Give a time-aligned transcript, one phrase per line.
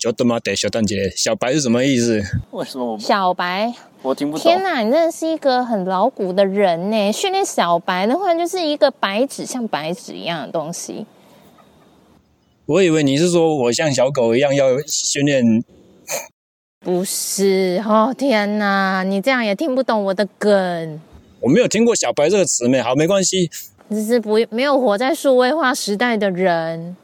[0.00, 2.22] 就他妈的小蛋姐，小白是什么意思？
[2.52, 3.70] 为什么我小白？
[4.00, 4.42] 我听不懂。
[4.42, 7.12] 天哪，你真的是一个很老古的人呢！
[7.12, 11.04] 训练小白的话，就是一个白纸，像白纸一样的东西。
[12.64, 15.44] 我以为你是说我像小狗一样要训练。
[16.80, 20.98] 不是哦，天哪，你这样也听不懂我的梗。
[21.40, 22.80] 我没有听过“小白”这个词没？
[22.80, 23.50] 好，没关系。
[23.90, 26.96] 只是不没有活在数位化时代的人。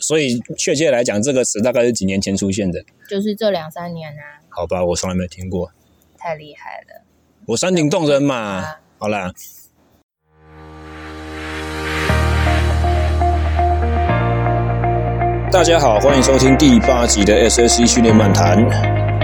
[0.00, 2.82] 所以，确切来讲，这个词大概是几年前出现的？
[3.08, 4.40] 就是这两三年啊。
[4.48, 5.70] 好吧，我从来没听过。
[6.16, 7.04] 太厉害了！
[7.46, 8.64] 我山顶洞人嘛。
[8.98, 9.30] 好啦。
[15.52, 18.56] 大家好，欢迎收听第八集的 SSC 训练漫谈。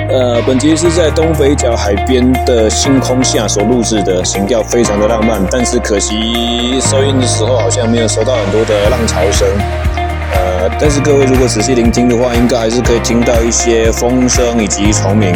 [0.08, 6.14] 呃，本集是在东北角海边的星空下所录制的，情调非常的浪漫，但是可惜
[6.80, 9.48] 收音的时候好像没有收到很多的浪潮声。
[10.78, 15.34] 但是各位如果仔细聆听的话，应该还是可以听到一些风声以及虫鸣。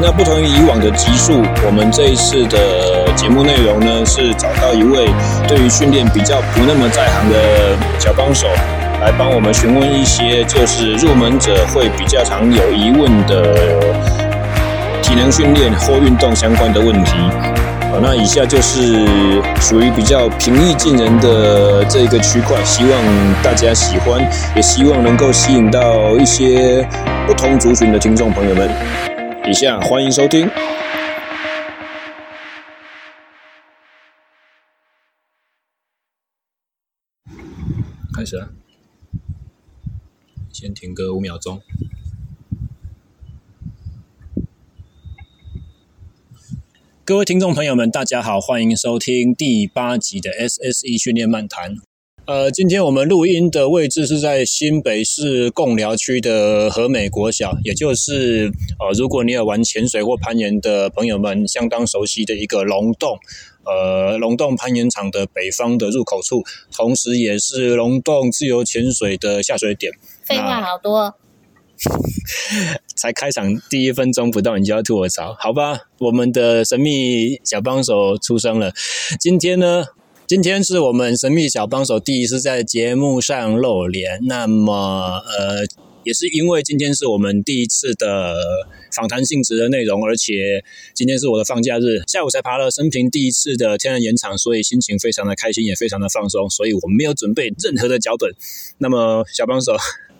[0.00, 5.08] 那不同于以往的集数，我们这一次的节目内容呢，是找到一位
[5.48, 8.46] 对于训练比较不那么在行的小帮手，
[9.00, 13.42] 来帮我们询问一些就是入门者会比较常有疑问的
[15.02, 17.12] 体能训练或运动相关的问题。
[17.90, 19.06] 好，那以下就是
[19.62, 23.02] 属于比较平易近人的这个区块，希望
[23.42, 24.20] 大家喜欢，
[24.54, 26.86] 也希望能够吸引到一些
[27.26, 28.70] 不同族群的听众朋友们。
[29.48, 30.50] 以下欢迎收听。
[38.14, 38.50] 开始了，
[40.52, 41.62] 先停个五秒钟。
[47.08, 51.74] 各位听众朋友们，大家好，欢迎收听第八集的 SSE 训练漫谈。
[52.26, 63.16] 呃，今天我们录音的位置是在新北市贡寮区的和美国小，也就是呃，如果你有玩潜水或攀岩的朋友们，相当熟悉的一个龙洞，
[63.64, 66.42] 呃，龙洞攀岩场的北方的入口处，
[66.76, 69.90] 同时也是龙洞自由潜水的下水点。
[70.24, 71.14] 废话好多，
[72.96, 75.34] 才开场第一分钟不到，你就要吐我槽？
[75.38, 78.72] 好吧，我们的神秘小帮手出生了，
[79.20, 79.84] 今天呢？
[80.26, 85.64] 今天是我们神秘小帮手第一次在节目上露脸，那么呃，
[86.04, 88.34] 也是因为今天是我们第一次的
[88.92, 90.62] 访谈性质的内容，而且
[90.92, 98.30] 今天是我的放假日，下午才爬了生平第一次的天然岩场，所以心情非常的开心，也非常的放松，所以我没有准备任何的脚本。
[98.76, 99.72] 那么小帮手，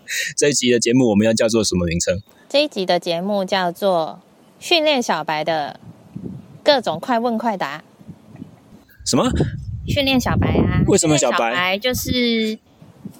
[0.36, 2.20] 这一集的节目我们要叫做什么名称？
[2.48, 4.20] 这一集的节目叫做
[4.58, 5.78] 训练小白的
[6.62, 7.82] 各种快问快答。
[9.04, 9.30] 什么？
[9.86, 10.82] 训练小白啊？
[10.86, 11.36] 为什么小白？
[11.36, 12.58] 小白就是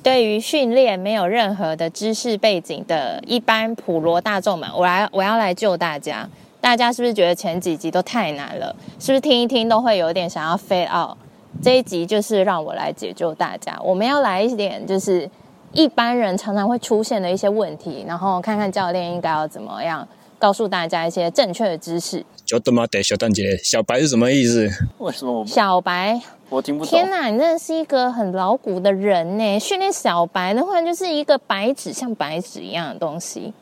[0.03, 6.29] 对于训练没有任何的知识背景的一般普罗大众们，我来我要来救大家。
[6.61, 8.75] 大家是不是觉得前几集都太难了？
[8.99, 11.17] 是不是听一听都会有点想要 fade out？
[11.63, 13.79] 这一集就是让我来解救大家。
[13.83, 15.31] 我们要来一点就是
[15.73, 20.07] 一般人常常会出现的一些问题，然后看看教练应该要怎么样
[20.39, 22.25] 告诉大家一些正确的知识。
[22.45, 24.69] 就他妈的小蛋姐，小白是什么意思？
[24.99, 26.21] 为什么我小白？
[26.49, 26.91] 我听不懂。
[26.91, 29.59] 天哪，你真的是一个很老古的人呢！
[29.61, 33.53] 训练小白的话，就是一个白纸，像白纸一样的东西。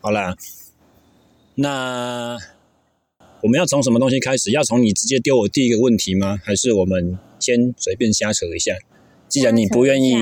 [0.00, 0.34] 好啦，
[1.56, 2.38] 那
[3.42, 4.50] 我们要从什么东西开始？
[4.50, 6.38] 要从你直接丢我第一个问题吗？
[6.42, 8.72] 还是我们先随便瞎扯一下？
[9.28, 10.14] 既然你不愿意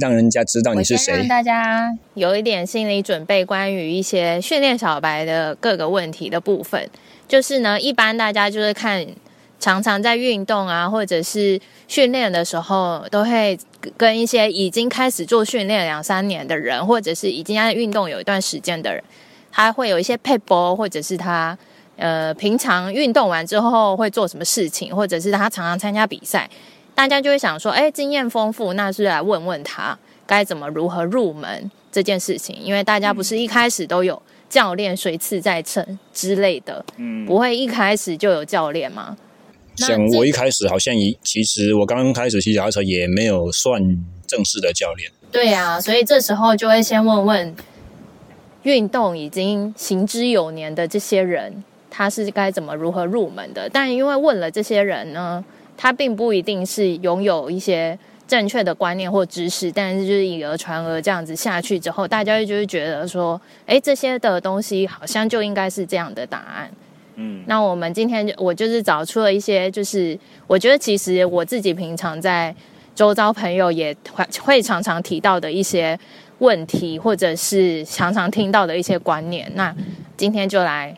[0.00, 6.88] 让人家知道你是谁，让大家有一点心理准备，关于一些训练小白的各个问题的部分，
[7.28, 9.06] 就是呢，一般大家就是看。
[9.62, 13.58] 常常在运动啊，或者是训练的时候，都会
[13.94, 19.04] 跟一些已经开始做训练两三年的人，或者是已经在运动有一段时间的人，
[19.52, 21.58] 他会有一些配波，或者是他
[21.98, 26.48] 呃平常运动完之后会做什么事情，或者是他常常参加比赛，
[26.94, 39.16] 大家就会想说，哎，经验丰富，那是来问问他该怎么如何入门这件事情，因为大家不是一开始都有教练随次在称之类的，嗯，不会一开始就有教练吗？
[39.76, 43.80] 像我一开始好像一，其实我刚刚开始骑脚踏车也没有算
[44.26, 45.10] 正式的教练。
[45.32, 47.56] 对呀、啊，所以这时候就会先问问，
[48.64, 53.70] 运动已经行之有年的这些人，他是该怎么如何入门的？
[53.70, 55.42] 但因为问了这些人呢，
[55.82, 57.98] 他并不一定是拥有一些
[58.28, 66.70] 正确的观念或知识，但是就是以讹传讹这样子下去之后，大家就会觉得说，哎，这些的东西好像就应该是这样的答案。
[67.14, 72.54] 嗯，那我们今天就我就是找出了一些，就是我觉得其实我自己平常在
[72.94, 75.98] 周遭朋友也会会常常提到的一些
[76.40, 79.50] 问题，或者是常常听到的一些观念。
[79.54, 79.74] 那
[80.18, 80.94] 今天就来。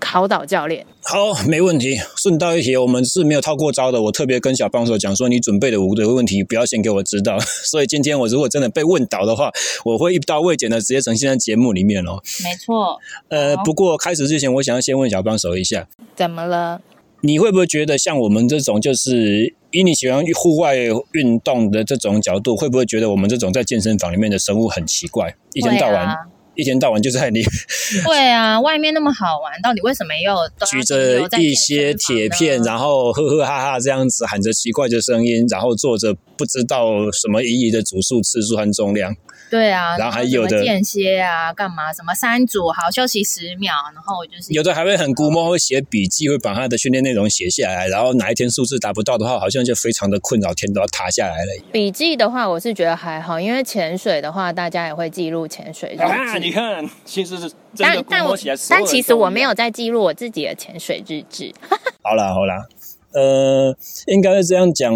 [0.00, 1.96] 考倒教练，好，没问题。
[2.16, 4.00] 顺道一提，我们是没有套过招的。
[4.02, 7.38] 我特别跟小帮手讲说，你准备的五个问题不要先给我知道。
[7.64, 9.50] 所以今天我如果真的被问倒的话，
[9.84, 12.20] 我会一刀未剪的直接呈现在节目里面哦。
[12.44, 12.98] 没错。
[13.28, 16.80] 呃，不过开始之前，我想要先问小帮手一下，怎么了？
[17.20, 20.76] 你会不会觉得像我们这种，就是以你喜欢户外
[21.12, 26.16] 运动的这种角度，会不会觉得我们这种在健身房里面的生物很奇怪，一天到晚？
[26.58, 27.40] 一天到晚就在你，
[28.04, 30.34] 对啊，外面那么好玩，到底为什么又
[30.66, 39.14] 举着一些铁片，然后呵呵哈哈这样子喊着奇怪的声音，然后做着不知道什么意义的组数、次数和重量。
[39.50, 41.92] 对啊，然后还有的间歇啊，干嘛？
[41.92, 51.62] 什么三组好休息十秒，然后就是有的还会很估摸，会写笔记，会把他的训练内容写下来，然后哪一天数字达不到的话，好像就非常的困扰，天都要塌下来了。
[51.72, 56.02] 笔记的话，我是觉得还好，因为潜水的话，大家也会记录潜水日记。
[56.02, 58.36] 啊，你看，其实是真的但但我
[58.68, 61.52] 但其实我没有在记录我自己的潜水日志。
[62.02, 62.66] 好啦好啦，
[63.12, 63.74] 呃，
[64.06, 64.94] 应该是这样讲，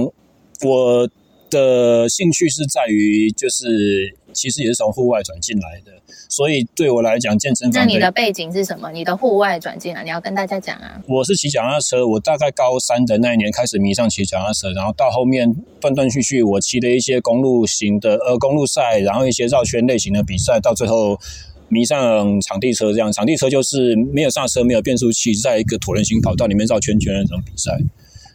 [0.65, 1.09] 我
[1.53, 4.17] 的兴趣是在于就是。
[4.35, 5.93] 其实也是从户外转进来的，
[6.27, 7.83] 所以对我来讲，健身房。
[7.83, 8.91] 那你的背景是什么？
[8.91, 11.03] 你的户外转进来，你要跟大家讲啊。
[11.07, 21.21] 我是骑脚踏车，我大概高三的那一年开始迷上骑脚踏车，然后到后面断断续续，我骑了一些公路型的呃公路赛，然后一些绕圈类型的比赛，到最后
[21.69, 22.91] 迷上场地车。
[22.91, 27.77] 这样场地车就是没有刹车、没有变速器，在一个椭圆形跑道里面绕圈圈的那种比赛。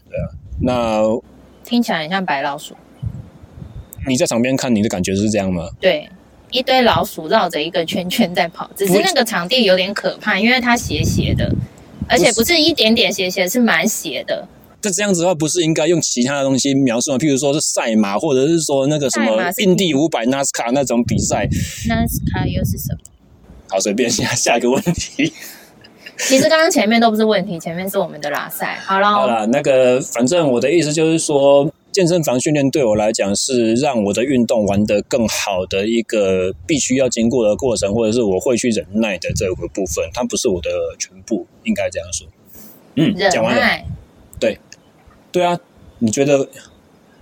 [0.07, 0.29] 对啊，
[0.61, 1.01] 那
[1.63, 2.75] 听起来很像白老鼠。
[4.07, 5.69] 你在场边看，你的感觉是这样吗？
[5.81, 6.09] 对，
[6.51, 11.53] 一堆老鼠绕着一个圈圈在跑，只是那个场地有点可怕，因为它斜斜的，
[12.07, 14.47] 而且不是一点点斜斜，是蛮斜的。
[14.81, 17.17] 那这样子的话，不是应该用其他的东西描述吗？
[17.17, 21.45] 譬如说是赛马，或者是说那个什么印第五百 NASCAR 那种比赛。
[21.89, 22.99] NASCAR 又是什么？
[23.67, 25.33] 好，随便下下一个问题。
[26.17, 28.79] 其实刚刚前面都不是问题，前面是我们的拉赛。
[28.85, 31.69] 好了，好了，那个反正我的意思就是说。
[31.97, 42.27] 健身房训练对我来讲是让我的运动玩得更好的一个必须要经过的过程，或者是我会去忍耐的这个部分，它不是我的全部，应该这样说。
[42.93, 43.83] 嗯，讲完了。
[44.39, 44.59] 对，
[45.31, 45.59] 对啊，
[45.97, 46.47] 你觉得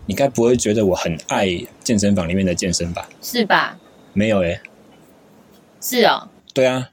[0.07, 1.47] 你该不会觉得我很爱
[1.81, 3.07] 健身房里面的健身吧？
[3.21, 3.77] 是吧？
[4.11, 4.61] 没有诶、欸。
[5.79, 6.27] 是哦。
[6.53, 6.89] 对啊。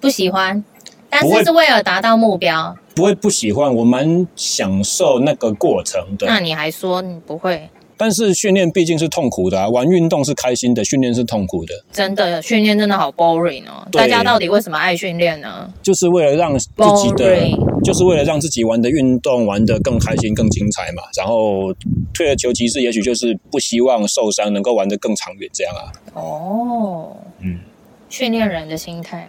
[0.00, 0.64] 不喜欢，
[1.08, 2.76] 但是是为了达到目标。
[2.96, 6.26] 不会不喜欢，我蛮享受那个过程的。
[6.26, 7.68] 那你还说你不会？
[7.98, 11.74] 但是训练毕竟是痛苦的啊，玩运动是开心的，训练是痛苦的。
[11.92, 13.86] 真的，训练真的好 boring 哦。
[13.92, 15.70] 大家到底为什么爱训练呢？
[15.82, 17.36] 就是为了让自己的，
[17.84, 21.02] 就是为了让自己玩的运动玩的更开心、更精彩嘛。
[21.18, 21.74] 然后
[22.14, 25.92] 退而求其次，也许就是不希望受伤，能够玩得更长远，这样啊。
[26.14, 27.60] 哦，嗯，
[28.08, 29.28] 训练人的心态，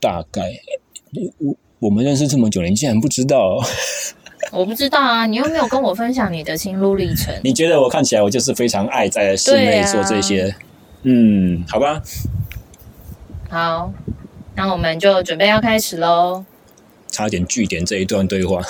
[0.00, 0.42] 大概
[1.38, 1.54] 我。
[1.80, 3.58] 我们认识这么久，你竟然不知道？
[4.52, 7.34] 我不知道啊，你又没有跟我分享你的心路历程。
[7.42, 10.50] 你觉得我看起来我就是非常爱在室内做这些？
[10.50, 10.58] 啊、
[11.04, 12.02] 嗯，好吧。
[13.48, 13.92] 好，
[14.54, 16.44] 那我们就准备要开始喽。
[17.08, 18.60] 差点据点这一段对话。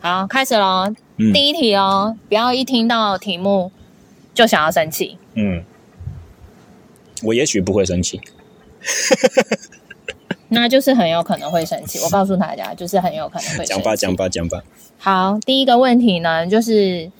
[0.00, 0.90] 好，开始喽。
[1.18, 3.70] 嗯、第一题哦，不要一听到题目
[4.32, 5.18] 就想要生气。
[5.34, 5.62] 嗯。
[7.22, 8.20] 我也许不会生气，
[10.48, 11.98] 那就是很有可能会生气。
[12.00, 13.72] 我告诉大家，就是很有可能会生气。
[13.72, 14.62] 讲吧，讲吧，讲吧。
[14.98, 17.10] 好，第一个问题呢，就是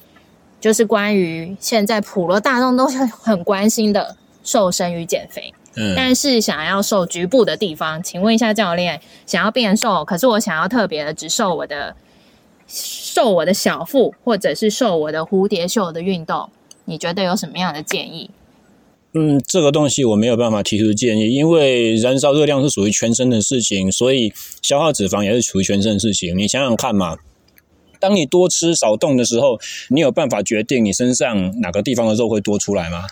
[0.60, 5.54] 就是关于现在普罗大众都很很关心的瘦身与减肥。
[5.74, 11.96] 嗯，但是想要瘦局部的地方，请问一下教练，想要变瘦，可是我想要特别的只瘦我的
[12.66, 16.50] 瘦我的小腹，或者是瘦我的蝴蝶袖的运动，
[16.84, 18.30] 你觉得有什么样的建议？
[19.14, 26.36] 嗯，这个东西我没有办法提出建议，因为燃烧热量是属于全身的事情，所以消耗脂肪也是属于全身的事情。
[26.38, 27.18] 你想想看嘛，
[28.00, 33.06] 当你多吃少动的时候，你有办法决定你身上哪个地方的肉会多出来吗？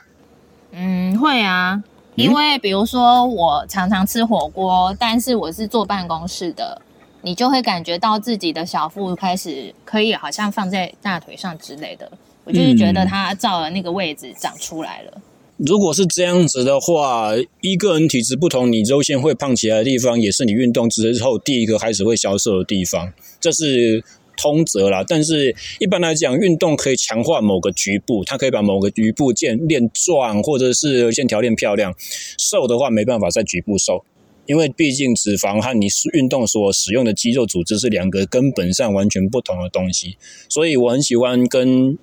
[0.72, 6.80] 嗯，会啊，因为比如说我常常吃火锅，但是我是坐办公室的，
[7.20, 12.10] 你就会感觉到自己的小腹开始可以好像放在大腿上之类的，
[12.44, 15.20] 我就是觉得它照了那个位置长出来了。
[15.66, 24.02] 如果是这样子的话，一个人体质不同，你肉馅会胖起来的地方，也是你运动之后第一个开始会消瘦的地方，这是
[24.38, 25.04] 通则啦。
[25.06, 31.94] 但是一般来讲，运动可以强化某个局部，它可以把某个局部健练壮，或者是线条练漂亮。
[32.38, 34.02] 瘦的话没办法在局部瘦，
[34.46, 40.16] 因为毕竟脂肪和你运动所使用的肌肉组织是两个根本上完全不同的东西，
[40.48, 41.98] 所以我很喜欢跟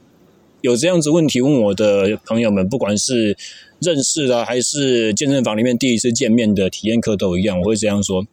[0.62, 3.38] 有这样子问题问我的朋友们，不管是
[3.80, 8.26] 认识的还是健身房里面第一次见面的体验课都一样，我会这样说。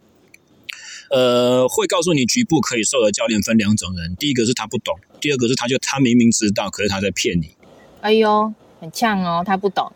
[1.11, 7.51] 呃，会告诉你局部可以瘦的教练分两种人，第一个是他不懂，第二个是他就他明明知道，可是他在骗你。
[8.01, 9.91] 哎呦，很呛哦，他不懂。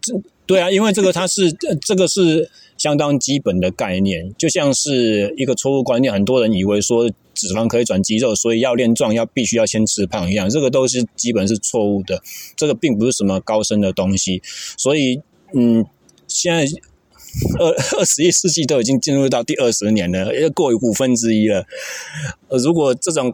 [0.00, 0.14] 这
[0.46, 1.52] 对啊，因为这个他是
[1.84, 12.20] 这个是相当基本的概念，就像是一个错误观念，很多人以为说脂肪可以转肌肉，所以要练壮要必须要先吃胖一样，这个都是基本是错误的，
[12.56, 14.42] 这个并不是什么高深的东西。
[14.76, 15.20] 所以，
[15.54, 15.84] 嗯，
[16.26, 16.66] 现在。
[17.60, 21.66] 二二十一世纪都已经进入到第二十年了，要过五分之一了。
[22.48, 23.30] 呃，如果这种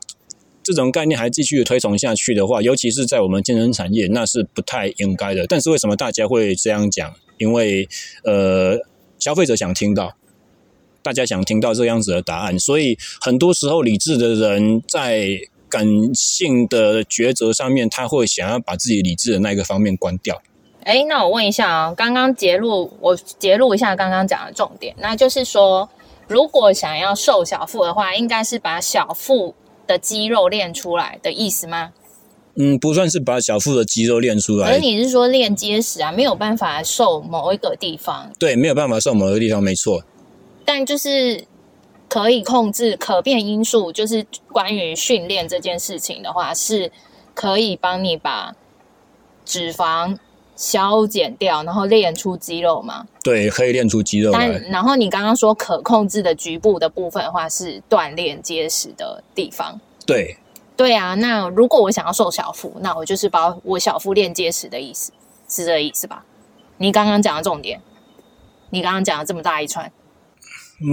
[0.61, 5.47] 这种概念还继续推崇下去的话，尤其是在我们健身产业，那是不太应该的。
[5.47, 7.15] 但是为什么大家会这样讲？
[7.39, 7.89] 因为
[8.25, 8.77] 呃，
[9.21, 10.17] 消费者想听到，
[11.03, 15.27] 大家想听到这样子的答案，所以很多时候理智的人在
[15.69, 20.41] 感性的抉择上面，他会想要把自己理智的那个方面关掉。
[20.85, 25.89] 哎，那我问一下啊，刚刚节录我节录一下刚刚讲的重点，那就是说，
[26.29, 29.55] 如果想要瘦小腹的话，应该是把小腹
[29.87, 31.93] 的肌肉练出来的意思吗？
[32.57, 38.31] 嗯，不算是把小腹的肌肉练出来，而你是说练结实啊，没有办法瘦某一个地方。
[38.39, 40.03] 对，没有办法瘦某一个地方，没错。
[40.65, 41.47] 但就是
[42.09, 46.91] 可以控制可变因素，就是关于训练这件事情的话，是
[47.35, 48.55] 可以帮你把
[49.45, 50.19] 脂肪。
[50.55, 53.07] 消减掉，然后练出肌肉吗？
[53.25, 54.31] 对，可以练出肌肉。
[54.33, 59.81] 但然后你刚刚说可控制的局部的部分的话，是锻炼结实的地方。
[60.07, 60.37] 对，
[60.77, 61.15] 对啊。
[61.15, 65.11] 那如果我想要瘦小腹，那我就是把我小腹练结实的意思，
[65.49, 66.25] 是这个意思吧？
[66.77, 67.81] 你刚刚讲的重点，
[68.71, 69.91] 你刚刚讲了这么大一串。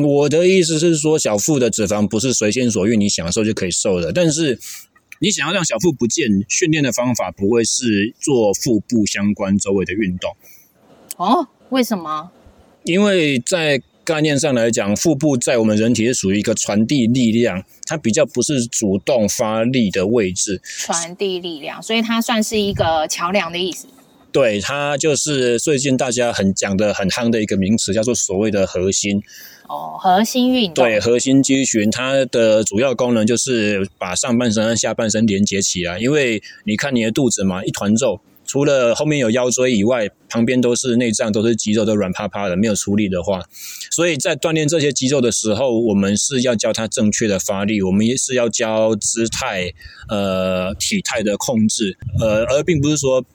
[0.03, 4.59] 我的意思是说，小腹的脂肪不是随心所欲，你想瘦就可以瘦的，但是。
[5.21, 10.33] 你想要让小腹不见，训练的方法不会是做腹部相关周围的运动。
[11.17, 12.31] 哦，为什么？
[12.85, 20.61] 因为在概念上来讲，腹部在我们人体是属于一个传递力量，它比较不是主动发力的位置。
[20.63, 23.87] 传递力量，所以它算是一个桥梁的意思。
[24.31, 29.21] 对，它就是最近大家很讲的很夯的一个名词，叫做所谓的核心。
[29.67, 30.85] 哦，核心运动。
[30.85, 35.99] 对，核心肌群，它的主要功能就是把上半身和下半身连接起来。
[35.99, 43.43] 因为你看你的肚子嘛，一团肉，除了后面有腰椎以外，旁边都是内脏，都是肌肉，都软趴趴的，没有出力的话，
[43.91, 49.71] 所以在锻炼这些肌肉的时候，我们是要教它正确的发力，我们也是要教姿态、
[50.07, 53.25] 呃，体态的控制，呃，而并不是说。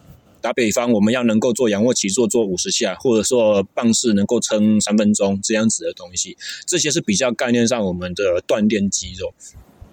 [0.44, 6.36] 打比方，我们要能够做仰卧起坐做五十下，或者说棒式能够撑三分钟这样子的东西，
[6.66, 9.32] 这些是比较概念上我们的锻炼肌肉，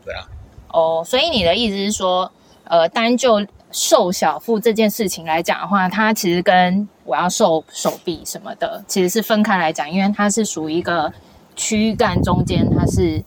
[0.04, 0.28] 对啊。
[0.74, 2.30] 哦，所以你的意思是说，
[2.66, 11.14] 呃，单就瘦小腹这件事情来讲的话，它其实跟我要瘦手臂什么的，其实是分开来讲，因为它是属于一个
[11.56, 13.24] 躯干中间，它是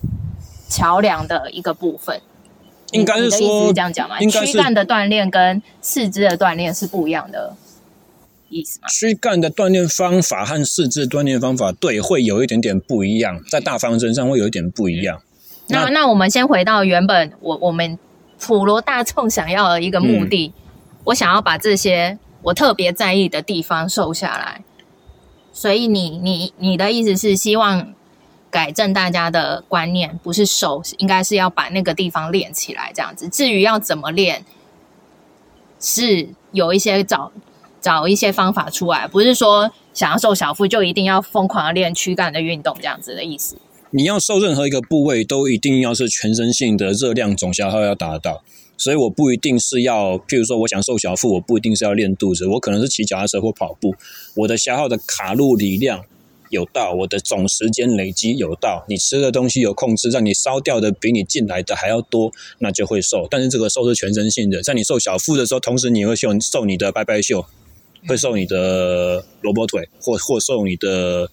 [0.68, 2.20] 桥梁的一个部分。
[2.94, 4.18] 应该是这样讲吗？
[4.20, 7.56] 躯干的锻炼跟四肢的锻炼是不一样的
[8.48, 8.86] 意思吗？
[8.88, 15.20] 躯干的锻炼方法和四肢锻炼方法，对，会有一点点不一样，在大方针上会有一点不一样。
[15.68, 17.98] 那那，那我们先回到原本我我们
[18.38, 20.52] 普罗大众想要的一个目的，嗯、
[21.04, 24.62] 我想要把这些我特别在意的地方瘦下来。
[25.52, 27.93] 所以你你你的意思是希望？
[28.54, 33.28] 改正大家的观念，不是瘦，应该是要把那个地方练起来，这样子。
[33.28, 34.44] 至于要怎么练，
[35.80, 37.32] 是有一些找
[37.80, 43.56] 找一些方法出来，不是说想要瘦小腹就一定要疯狂的练躯干的运动这样子的意思。
[43.90, 48.44] 你要瘦任何一个部位，都一定要是全身性的热量总消耗要达到。
[48.76, 53.96] 所以我不一定是要，譬如说我想瘦小腹，我不一定是要练肚子，我可能是骑脚踏车或跑步，
[54.36, 56.04] 我的消耗的卡路里量。
[56.54, 63.26] 有到我的总时间累积有到，你吃的东西有控制，让你烧掉的比你进来的还要多，那就会瘦。
[63.28, 67.44] 但是这个瘦是全身性的，在你瘦小腹的时候，同时你会瘦瘦你的拜拜袖，
[68.08, 71.28] 会瘦你的萝卜腿，或或瘦你的，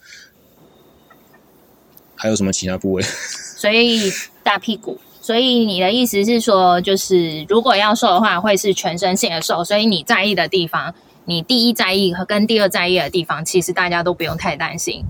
[2.16, 3.04] 还有什么其他部位？
[3.04, 4.12] 所以
[4.44, 5.00] 大屁股。
[5.22, 9.64] 所以你的意思是说，就是如果要瘦的话，会是全身性的瘦。
[9.64, 10.96] 所以你在意的地方。
[11.26, 15.04] 你第一在意和跟第二在意的地方，其实大家都不用太担心。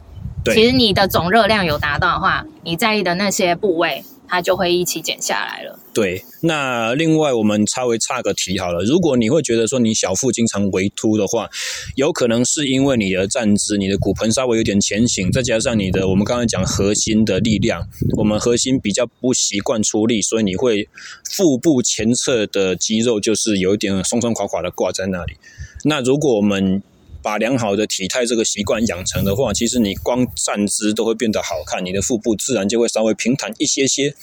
[0.43, 5.77] 对，其实你的总热量有达到的话，你在意的那些部位，它就会一起减下来了。
[5.93, 8.83] 对，那另外我们稍微差个题好了。
[8.83, 11.49] 如果你会觉得说你小腹经常微凸的话，
[11.95, 17.87] 有可能是因为你的站姿、你的骨盆稍微有点前倾，再加上你的我们刚才讲核心的力量，
[18.17, 20.87] 我们核心比较不习惯出力，所以你会
[21.35, 25.33] 腹部前侧的肌肉就是有一点松松垮垮的挂在那里。
[25.83, 26.81] 那如果我们
[27.21, 34.15] 把良好的体态这个习惯养成的话，其实你光站姿都会变得好看，你的腹部自然就会稍微平坦一些些。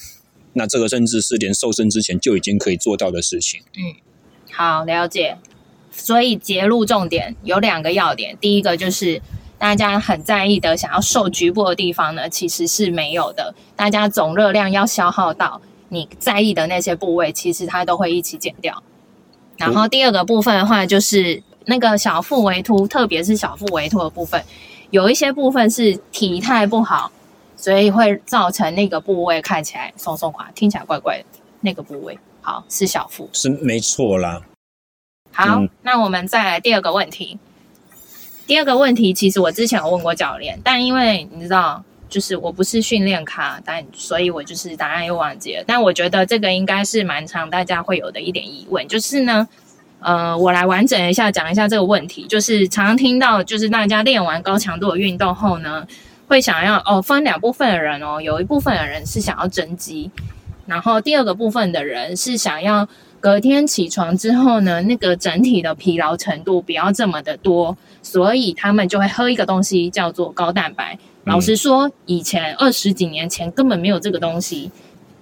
[0.55, 3.61] 那这个甚至是连瘦身之前就已经可以做到的事情。
[3.77, 3.95] 嗯，
[4.51, 5.37] 好，了解。
[5.93, 9.21] 所以结论重点有两个要点，第一个就是
[9.59, 13.55] 大家很在意的想要瘦局部的地方呢，其实是没有的。
[13.77, 18.83] 大家总热量要消耗到你在意的那些部位，其实它都会一起减掉。
[19.57, 24.43] 然后第二个部分的话，就是那个小腹微凸，特别是小腹微凸的部分，
[24.91, 27.13] 有一些部分是体态不好。
[27.61, 31.25] 所以会造成那个部位看起来松松垮，听起来怪怪的。
[31.61, 34.41] 那个部位好是小腹，是没错啦。
[35.33, 37.37] 好，嗯、那我们再来第二个问题。
[38.47, 45.65] 第二个问题其实我之前有问过教练，但因为你知道，就是我不是训练咖，但所以我就是答案又忘记了。
[45.67, 49.49] 但我觉得这个应该是蛮常大家会有的一点疑问，就是呢，
[50.01, 52.27] 呃，我来完整一下讲一下这个问题。
[52.27, 55.87] 就是常常听到，就是大家练完高强度的运动后呢。
[56.29, 60.11] 会想要哦，分两部分的人哦，有一部分的人是想要增肌，
[60.67, 62.87] 然后第二个部分的人是想要
[63.19, 70.99] 隔天起床之后呢，那个整体的疲劳程度不要这么的多，所以他们就会喝一个东西叫做高蛋白。
[71.25, 74.71] 老实说，以前二十几年前根本没有这个东西，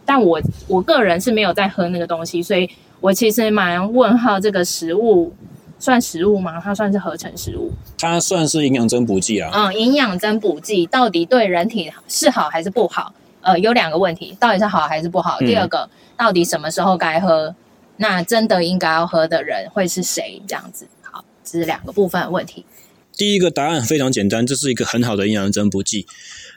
[0.04, 2.68] 但我我个人是没有在喝那个东西，所以
[3.00, 5.35] 我其实蛮问号这个食物。
[5.79, 6.59] 算食物吗？
[6.59, 7.71] 它算是合成食物？
[7.99, 9.50] 它算是营养增补剂啊。
[9.53, 13.12] 嗯，营养增补剂到底对人体是好还是不好？
[13.43, 15.37] 呃，有两个问题，到底是好还是不好？
[15.43, 17.55] 嗯、第二个，到底什么时候该喝？
[17.99, 20.41] 那真的应该要喝的人会是谁？
[20.49, 22.65] 这样子，好，这是两个部分的问题。
[23.15, 26.07] 第一个答案非常简单，这是一个很好的营养增补剂。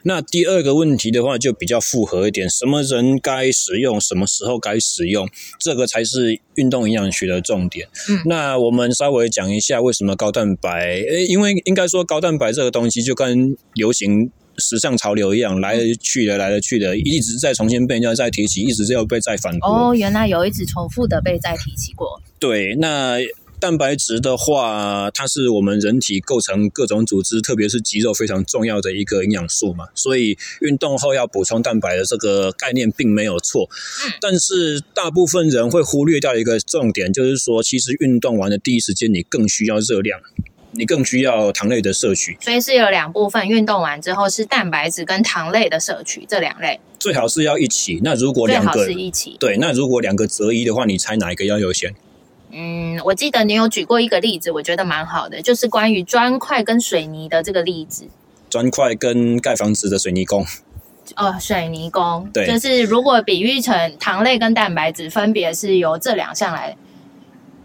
[0.02, 5.28] 那第二个问题的话，就比较复合一点，什么人该使用，什么时候该使用，
[5.58, 7.88] 这个才是运动营养学的重点。
[8.08, 10.70] 嗯，那我们稍微讲一下为什么高蛋白？
[10.70, 19.90] 诶，因为应该说高蛋白这个东西就跟流行时尚潮流一样，来了去的，来了去的，一直在重新被人家再提起，一直在被再反驳。
[19.90, 22.20] 哦，原来有一直重复的被再提起过。
[22.38, 23.18] 对，那。
[23.60, 29.88] 蛋白质的话，它是我们人体构成各种组织，特别是肌肉非常重要的一个营养素嘛。
[29.94, 33.68] 所以运动后要补充蛋白的这个概念并没有错。
[34.20, 40.18] 但是大部分人会忽略掉一个重点，就是说，其实运动完的第一时间，你更需要热量，
[40.72, 42.38] 你更需要糖类的摄取。
[42.40, 48.00] 所以是有两部分，运动完之后是蛋白质跟糖类的摄取这两类，最好是要一起。
[48.02, 51.94] 那如果两个是一起，对，那如果两个择一的话，你猜哪一个要优先？
[52.52, 58.06] 嗯，我记得你有举过一个例子，我觉得蛮好的，就是关于砖块跟水泥的这个例子。
[58.48, 60.44] 砖块跟盖房子的水泥工。
[61.16, 66.76] 哦，水泥工，对，就是如果比喻成糖类跟蛋白质，分别是由这两项来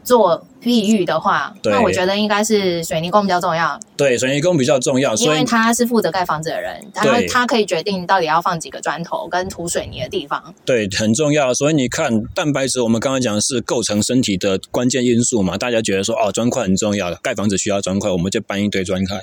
[0.05, 0.45] 做。
[0.61, 3.79] 碧玉的话，那我觉得应该是水泥工比较重要。
[3.95, 10.55] 对，水泥工比较重要，因为他是负责盖房子的人，他他可以决定到底要放几个砖头跟涂水泥的地方。
[10.65, 11.53] 对，很重要。
[11.53, 19.21] 所以你看，蛋白质我们刚刚讲的是构成身体的关键因素嘛，大家觉得说哦，砖块很重要的，盖房子需要砖块，我们就搬一堆砖块。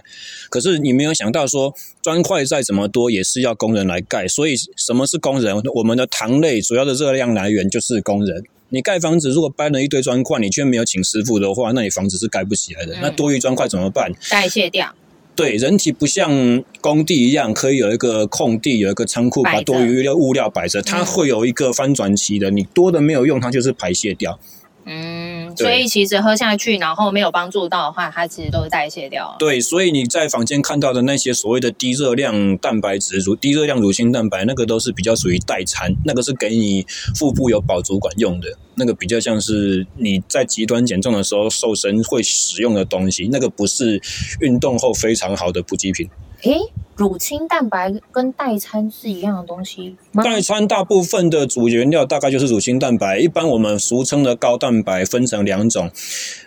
[0.49, 5.61] 可是你没有想到说，砖块再怎么多也是要工人来盖，所以什么是工人？
[5.75, 8.45] 我们的糖类主要的热量来源就是工人。
[8.73, 12.95] 你盖房子，如果搬了一堆砖块，你却没有请师傅的话，那你房子是盖不起来的。
[12.95, 14.11] 嗯、那多余砖块怎么办？
[14.31, 14.95] 代谢掉。
[15.35, 22.51] 对，人体不像工地一样，可以有一个空地，有一个仓库，把多余的物料摆着，它会有一个翻转期的。
[22.51, 24.41] 你多的没有用，它就是排泄掉。
[24.85, 29.37] 嗯，所以其实喝下去，然后没有帮助到的话，它其实都是代谢掉了。
[29.38, 44.01] 对，所以你在房间看到的那些所谓的低热量蛋白质、乳低热量乳清蛋白，那个都是比较属于代餐，那个是给你腹部有饱足感用的，那个比较像是你在极端减重的时候瘦身会使用的东西，那个不是
[44.40, 46.09] 运动后非常好的补给品。
[46.42, 46.59] 诶。
[46.95, 50.23] 乳清蛋白跟代餐是一样的东西吗？
[50.23, 55.91] 代餐大部分的主原料大概就是乳清蛋白，一般我们俗称的高蛋白分成两种，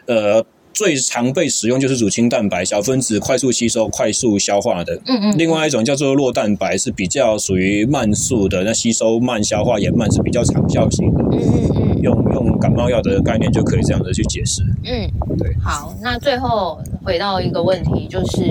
[0.05, 4.95] 呃，最常被使用就是乳清蛋白，小分子快速吸收、快速消化的。
[5.07, 5.37] 嗯嗯。
[5.37, 11.23] 另外一种叫做酪蛋白，是比较属于慢速的，那吸收慢、消化也慢，是比较长效型的。
[11.31, 12.01] 嗯嗯嗯。
[12.03, 14.61] 用用感冒药的概念就可以这样子去解释。
[14.83, 15.55] 嗯，对。
[15.59, 18.43] 好，那最后回到一个问题，就是。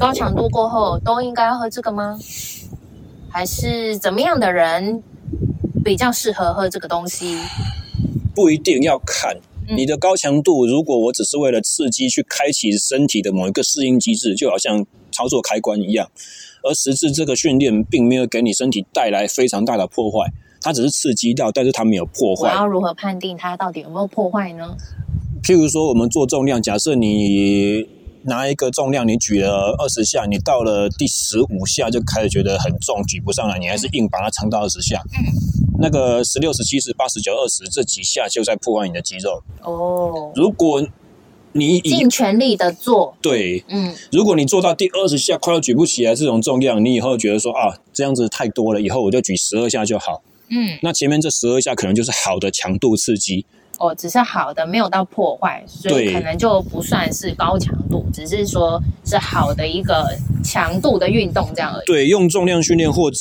[0.00, 2.18] 高强度过后都应该要喝这个吗？
[3.28, 5.02] 还是怎么样的人
[5.84, 7.38] 比较适合喝这个东西？
[8.34, 9.36] 不一定要看
[9.76, 10.66] 你的高强度。
[10.66, 16.10] 如果我只是为了刺激去开启身体的某一个适应机制，就好像操作开关一样，
[16.62, 20.32] 而实质这个训练并没有给你身体带来非常大的破坏，
[20.62, 22.48] 它只是刺激到，但是它没有破坏。
[22.48, 24.74] 我要如何判定它到底有没有破坏呢？
[25.42, 27.86] 譬如说，我们做重量，假设你
[28.22, 35.02] 拿一个重量，你举了二十下，你到了第十五下就开始觉得很重，举不上来，你还是硬把它撑到二十下。
[35.18, 35.32] 嗯，
[35.80, 39.42] 那个十六、十七、十八、十九、二十这几下就在破坏你的肌肉。
[39.62, 40.86] 哦，如果
[41.52, 50.22] 你尽全力的做，对，嗯，如果你做到第二十下快要举不起来这种重量，你以后觉得说啊，这样子太多了，以后我就举十二下就好。
[50.48, 53.46] 嗯，那前面这十二下可能就是好的强度刺激。
[53.80, 60.06] 哦，只是好的，没有到破坏，所以可能就不算是高强度，只是说是好的一个
[60.44, 61.86] 强度的运动这样而已。
[61.86, 63.16] 对，用重量训练，或者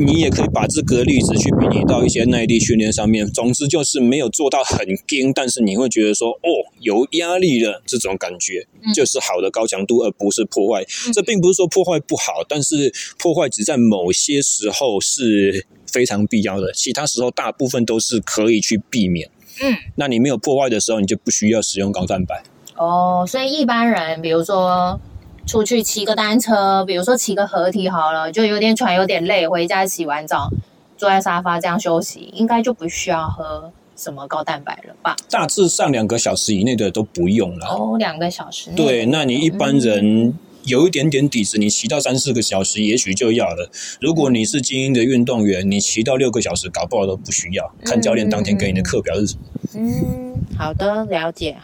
[0.00, 3.24] 你也可以把这个例子去比拟到一些耐力训练上面。
[3.30, 10.82] 总之就是没有做到很硬，但是你会觉得说，哦，有压力的这种感觉，就是好的高强度，而不是破坏。
[11.06, 11.12] 嗯。
[11.12, 19.30] 这并不是说破坏不好，但是破坏只在某些时候是非常必要的，其他时候大部分都是可以去避免。
[19.62, 22.42] 嗯，那你没有破坏的时候，你就不需要使用高蛋白。
[22.76, 24.98] 哦，所以一般人，比如说
[25.46, 30.48] 出去骑个单车，比如说骑个合体好了，就有点喘，有点累，回家洗完澡，
[30.96, 35.16] 坐在沙发这样休息，应该就不需要喝什么高蛋白了吧？
[35.30, 37.66] 大致上两个小时以内的都不用了。
[37.66, 38.76] 哦，两个小时内。
[38.76, 40.34] 对，那你一般人。
[40.62, 43.70] 嗯有一点点底子，你骑到三四个小时，也许就要了。
[44.00, 47.74] 如果你是精英的运动员，你骑到六个小时，搞不好都不需要。
[47.82, 49.42] 看教练当天给你的课表是什么。
[49.74, 51.56] 嗯，好的，了解。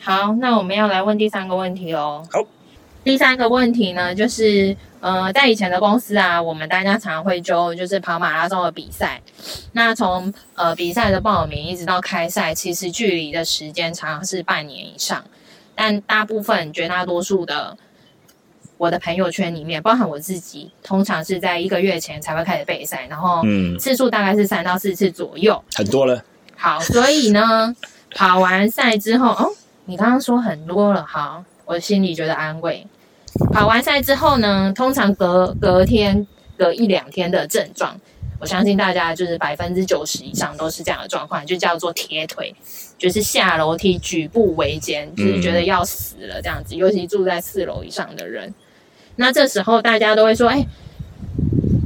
[0.00, 2.26] 好，那我们要来问第三个问题喽。
[2.32, 2.40] 好，
[3.04, 9.20] 第三个问题呢，就是呃，在以前的公司啊，我们大家常常会就，就是跑马拉松的比赛。
[9.72, 15.22] 那从呃比赛的报名一直到开赛，其实距离的时间常常是半年以上，
[15.74, 17.76] 但大部分绝大多数的。
[18.76, 23.42] 我的朋友圈里面，包含我自己，通常是在一个月前才会开始备赛，然后
[23.78, 26.22] 次数大概是三到四次左右，很多了。
[26.56, 27.74] 好，所以呢，
[28.14, 29.52] 跑完赛之后，哦，
[29.84, 32.86] 你刚刚说很多了，好，我心里觉得安慰。
[33.52, 38.00] 跑完赛之后呢，通常隔隔天、隔一两天的症状，
[38.40, 42.54] 我相信大家就是百分之九十以上都是这样的状况，就叫做铁腿。
[42.96, 48.54] 就是下楼梯举步维艰，就是觉得要死了这样子，尤其住在四楼以上的人。
[49.16, 50.66] 那这时候大家都会说：“哎，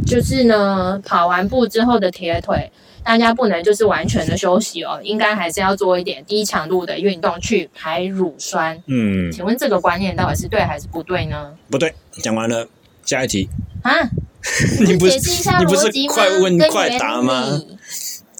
[0.06, 2.70] 就是呢，跑完步之后的铁腿，
[3.04, 11.54] 大家不能就是完全的休息哦，应该还是要做一点低强度的运动去排乳酸。”嗯，请问这个观念到底是对还是不对呢？
[11.70, 12.66] 不对，讲完了，
[13.04, 13.48] 下一题
[13.82, 13.92] 啊？
[14.86, 15.18] 你不是
[15.58, 17.60] 你不是快问快答吗？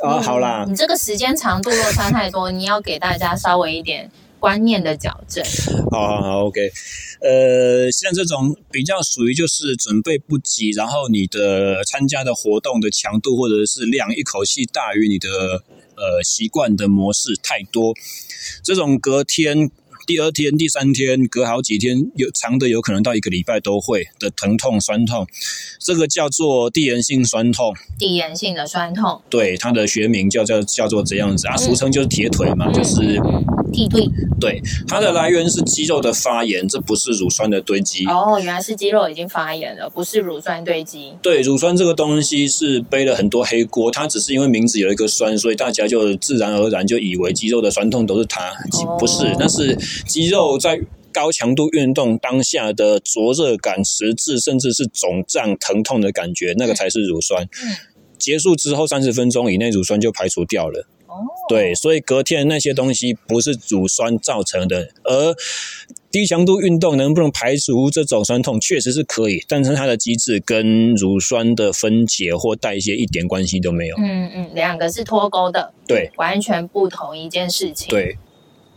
[0.01, 5.44] 哦，嗯、好啦，你这个时间长度落差太多，你要给大家稍微一点观念的矫正。
[5.90, 6.61] 好好好，OK。
[7.20, 15.29] 呃，像这种比较属于就是准备不及，然后你的参加的活动的强度或者是量一口气大于你的
[15.96, 17.92] 呃习惯的模式太多，
[18.62, 19.70] 这种隔天。
[20.07, 25.27] 第二天、第三天，隔好几天，有长的有可能到一个礼拜都会的疼痛、酸痛，
[25.81, 27.74] 这个叫做递延性酸痛。
[27.98, 33.20] 递延性的酸痛，对，它的学名叫叫叫做这样子啊，俗称就是铁腿嘛，嗯、就是
[33.72, 34.09] 铁腿。
[34.40, 38.07] 对，它的来源是肌肉的发炎，这不是乳酸的堆积。
[38.07, 41.12] 哦，原来是肌肉已经发炎了，不是乳酸堆积。
[41.22, 48.52] 对，乳酸这个东西是背了很多黑锅，它只是因为名字有一个酸，所以大家就自然而然就以为肌肉的酸痛都是它，
[48.98, 49.76] 不是，那是。
[50.07, 50.81] 肌肉在
[51.12, 57.42] 高强度运动当下的灼热感、实质甚至是肿胀、疼痛的感觉，那个才是乳酸。
[57.44, 57.76] 嗯，
[58.18, 60.87] 结束之后三十分钟以内，乳酸就排除掉了。
[61.09, 65.35] 哦，对，所以隔天那些东西不是乳酸造成的，而
[66.11, 73.97] 低强度运动能不能排除这种酸痛，确实是可以，但是它的机制跟乳酸的分解或代谢一点关系都没有。
[73.99, 77.88] 嗯嗯，两个是脱钩的，对，完全不同一件事情。
[77.88, 78.16] 对。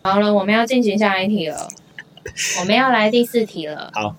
[0.04, 1.70] 好了，我们要进行下一题了。
[2.60, 3.92] 我们要来第四题了。
[3.94, 4.16] 好，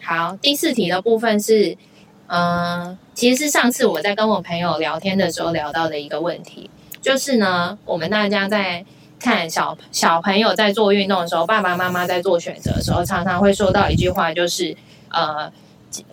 [0.00, 1.76] 好，第四题的部分是，
[2.28, 6.70] 嗯、呃，其实是上次我在跟我朋友聊天的时候聊到的一个问题，
[7.04, 8.84] 就是呢，我们大家在
[9.20, 14.74] 看小小朋友在做运动的时候，爸爸妈妈在做选择的时候，常常会说到一句话，就是
[15.10, 15.52] 呃，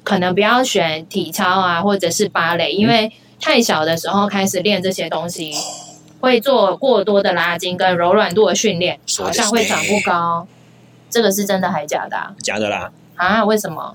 [0.03, 5.53] 可能不要选体操啊，或者是芭蕾，因为太小的时候开始练这些东西。
[6.19, 10.45] 会做过多的拉筋跟柔软度的训练，好像会长不高。
[11.09, 12.31] 这个是真的还是假的啊？
[12.43, 12.91] 假的啦！
[13.15, 13.43] 啊？
[13.43, 13.91] 为什么？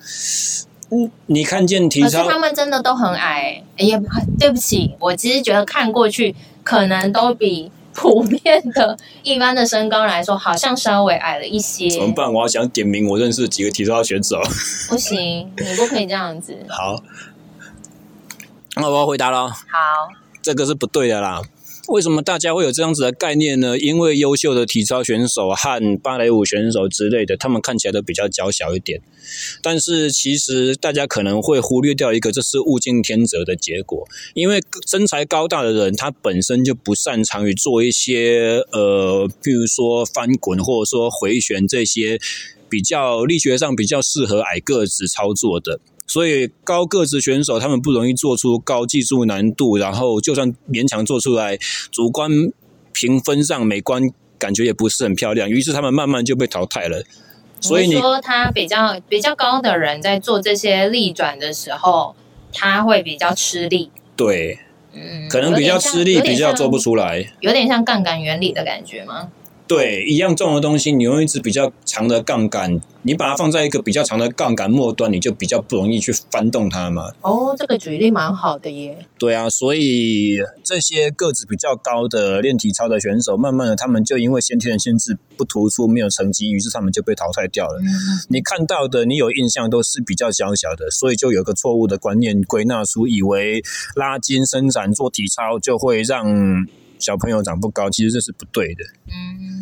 [0.90, 3.62] 嗯，你看见体操，可是他们真的都很矮。
[3.78, 4.00] 哎呀，
[4.40, 6.34] 对不起，我其实觉得看过去
[6.66, 11.88] 可能都比普遍的一般的身高来说，好像稍微矮了一些。
[11.88, 12.30] 怎么办？
[12.30, 14.36] 我要想点名我认识几个体操选手。
[14.88, 16.58] 不行，你不可以这样子。
[16.68, 17.00] 好，
[18.74, 19.48] 那我要回答了。
[19.48, 19.56] 好，
[20.42, 21.40] 这个是不对的啦。
[21.88, 23.78] 为什么大家会有这样子的概念呢？
[23.78, 29.00] 因为优秀的体操选手和芭蕾舞选手之类的，他们看起来都比较娇小一点。
[29.62, 34.06] 但是其实大家可能会忽略掉一个，这是物竞天择的结果。
[34.34, 42.18] 因为身材高大的人，他本身就不擅长于做一些呃，譬如说翻滚或者说回旋这些
[42.68, 45.78] 比较力学上比较适合矮个子操作的。
[46.06, 51.58] 所以高个子选手他们不容易做出高技术难度，然后就算勉强做出来，
[51.90, 52.30] 主观
[52.92, 54.02] 评分上美观
[54.38, 57.02] 感觉也不是很漂亮，于是他们慢慢就被淘汰了。
[57.60, 62.14] 所以你说他比较比较高的人在做这些力转的时候，
[62.52, 63.90] 他会比较吃力。
[64.14, 64.58] 对，
[64.92, 69.30] 嗯，可能比较吃力，比较做不出来，有点像杠杆原理的感觉吗？
[69.68, 77.10] 对，一样重的东西，你用一支比较长的杠杆，你把它放在一个比较长的杠杆末端，你就比较不容易去翻动它嘛。
[77.22, 78.96] 哦，这个举例蛮好的耶。
[79.18, 87.80] 对啊，所以这些个子比较高的练体操的选手，慢慢的他们就因为先天的限制不突出，没有成绩，于是他们就被淘汰掉了。
[87.80, 87.88] 嗯。
[88.28, 93.62] 你看到的，你有印象都是比较小小的，所以就有个错误的观念归纳出，以为
[93.96, 96.66] 拉筋伸展做体操就会让
[96.98, 98.82] 小朋友长不高，其实这是不对的。
[99.08, 99.55] 嗯，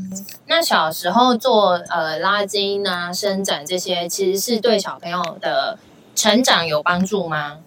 [0.46, 5.78] 那小时候做呃拉筋啊、伸展这些，其实是对小朋友的
[6.14, 7.58] 成长有帮助吗？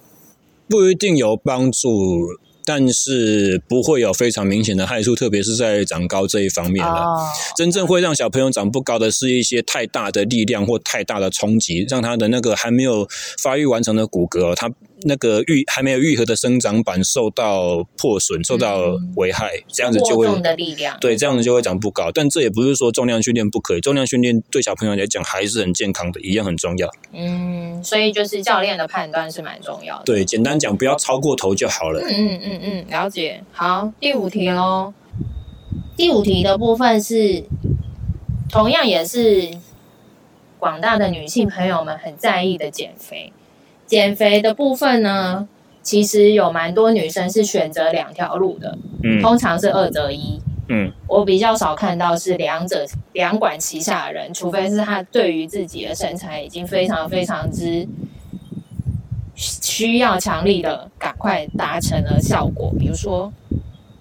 [0.70, 1.88] 不一定有帮助，
[2.66, 7.02] 但是不会有非常明显的害处，特别是在长高这一方面了。
[7.02, 7.28] 哦。
[7.56, 13.08] 真正会让小朋友长不高的是一些太大的力量或太大的冲击，让他的那个还没有
[13.42, 14.70] 发育完成的骨骼，他。
[15.04, 22.12] 那个愈还没有愈合的生长板受到破损，受到危害，嗯、这样子就会重的力量，对，这样子就会长不高。
[22.12, 26.90] 但这也不是说重量训练不可以，重量训练对小朋友来讲还是很健康的，一样很重要。
[27.14, 30.04] 嗯，所以就是教练的判断是蛮重要的。
[30.06, 32.02] 对，简单讲，不要超过头就好了。
[32.02, 33.44] 嗯嗯嗯嗯，了解。
[33.52, 34.94] 好，第五题喽。
[35.96, 37.44] 第五题的部分是，
[38.50, 39.50] 同样也是
[40.60, 43.34] 广大的女性朋友们很在意的减肥。
[43.88, 45.48] 减肥的部分呢，
[45.82, 57.88] 其实有蛮多女生是选择两条路的，嗯，通常是二择一，嗯，我比较少看到是两者两管齐下的人，除非是他对于自己的身材已经非常非常之
[59.36, 63.32] 需要强力的赶快达成了效果，比如说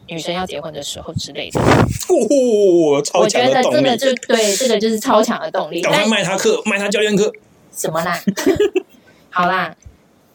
[0.09, 1.61] 女生要结婚的时候之类的。
[1.61, 3.77] 哦，超强的动力。
[3.77, 5.81] 我觉得这个就对，这个就是超强的动力。
[5.83, 7.33] 赶快卖他课，卖他教练课。
[7.71, 8.19] 什么啦？
[9.37, 9.77] 好啦，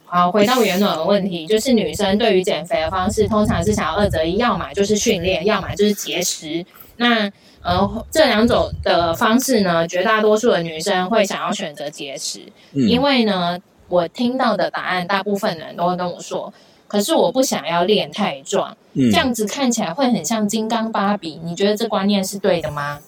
[0.05, 6.63] 好，回到原本的问题，就是女生对于减肥的方式，通常是想要二择一，要么就是训练，要么就是节食。
[6.97, 7.27] 那
[7.63, 12.41] 呃，这两种的方式呢，绝大多数的女生会想要选择节食，
[12.73, 16.53] 嗯，因为呢，我听到的答案，大部分人都会跟我说，
[16.87, 21.41] 可是我不想要练太壮，嗯，这样子看起来会很像金刚芭比。
[21.43, 22.99] 你觉得这观念是对的吗？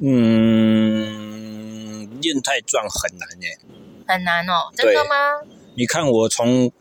[0.00, 0.10] 嗯，
[2.20, 3.56] 练太壮很难耶。
[4.08, 5.46] 很难哦，真的吗？
[5.74, 6.72] 你看我从，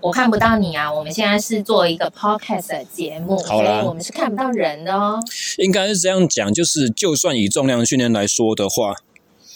[0.00, 0.90] 我看不到你啊。
[0.90, 5.18] 我们现在是做一个 podcast 的节目，所以我们是看不到人的哦。
[5.58, 8.94] 应该是这样讲，就是就算以重量训练来说的话，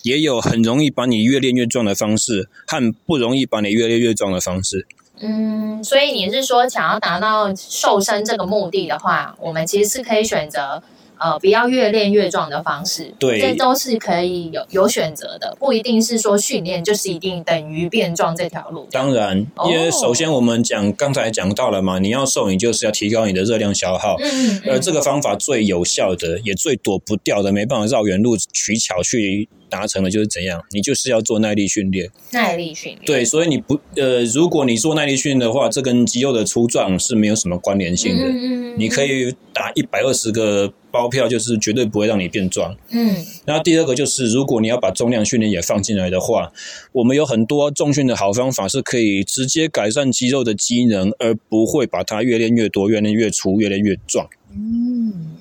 [0.03, 4.89] 也有很容易把你越练越壮的方式，和不容易把你越练越壮的方式。
[5.21, 10.83] 嗯，所以你是说，想要达到瘦身这个目的的话，我们其实是可以选择。
[11.21, 18.89] 呃，不要越练越壮的方式，对，这都是可以有有选择的，不一定是说训练就是一定等于变壮这条路。
[18.91, 24.17] 当然，因为首先我们讲刚才讲到了嘛，你要瘦，你就是要提高你的热量消耗。
[24.19, 30.63] 嗯，嗯而这个方法最有效的，也最躲不掉的，没办法绕远路取巧去达成的，就是怎样？
[30.71, 32.11] 你就是要做耐力训练。
[32.33, 33.05] 耐力训练。
[33.05, 38.73] 对，所以你不呃，如果你做耐力训练的话，这跟肌肉的粗壮是没有什么关联性的嗯。
[38.73, 40.73] 嗯，你可以打一百二十个。
[40.91, 42.75] 包票就是绝对不会让你变壮。
[42.91, 46.53] 嗯，然后第二个就是，如果你要把重量训练也放进来的话，
[46.93, 54.29] 我们有很多重训的好方法是可以直接改善肌肉的机能，而不会把它越练越多、越练越粗、越练越壮。
[54.53, 55.37] 嗯，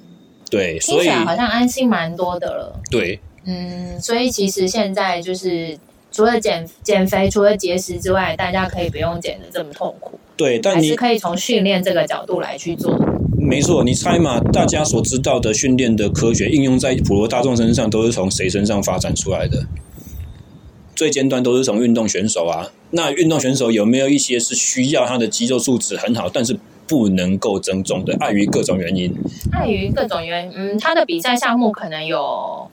[0.50, 2.82] 对，所以好像安心蛮多的了。
[2.92, 5.78] 对，嗯，所以其实现在就是
[6.12, 10.20] 除了减减肥、除了节食之外，大家可以不用减得这么痛苦。
[10.36, 12.98] 对，但你是可以从训练这个角度来去做。
[13.38, 14.40] 没错，你猜嘛？
[14.52, 19.66] 大家所知道的训练的科学应用在普罗大众身上，都是从谁身上发展出来的？
[20.96, 22.72] 最尖端都是从运动选手啊。
[22.92, 29.14] 那运动选手有没有一些是需要他的肌肉素质很好，但是不能够增重的，碍于各种原因？
[29.52, 32.70] 碍于各种原因，嗯，他的比赛项目可能有。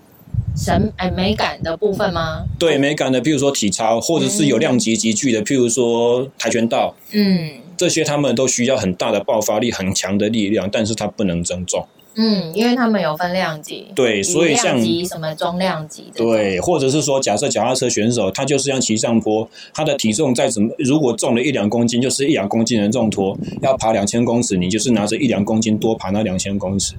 [0.56, 2.44] 审哎美感的部分吗？
[2.58, 11.86] 对美感的，譬如说体操，或者是有量级集聚的，譬如说跆拳道，嗯，这些他们都需要很大的爆发力、很强的力量，但是它不能增重。
[12.18, 26.94] 嗯，因为他们有分量级，对，所以像什么中量级，对，或者是说，假设脚踏车选手，他就是要骑上坡，他的体重再怎么，如果重了一两公斤，就是一两公斤的重托，要爬两千公尺，你就是拿着一两公斤多爬那两千公尺。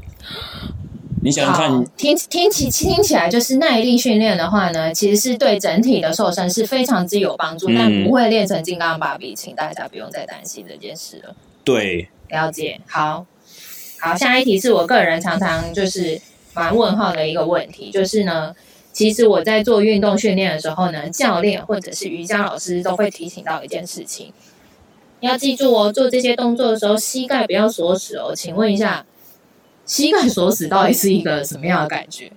[1.27, 11.35] 你想想看，听听起听起来就是耐力训练的话呢，其实是对整体的瘦身是非常之有帮助，嗯、但不会练成金刚芭比，请大家不用再担心这件事了。
[11.65, 12.79] 对，了解。
[12.87, 13.25] 好，
[13.99, 16.21] 好，下一题是我个人常常就是
[16.53, 18.55] 蛮问号的一个问题，就是呢，
[18.93, 24.31] 其实我在做运动训练的时候呢，教练或者是瑜伽老师都会提醒到一件事情，
[25.19, 28.33] 要记住哦，做这些动作的时候，膝盖不要锁死哦。
[28.33, 29.05] 请问一下。
[29.87, 32.31] 膝盖锁死到底是一个什么样的感觉？